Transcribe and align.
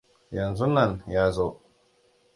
Yanzunnan 0.35 0.91
ya 1.13 1.25
zo. 1.35 1.47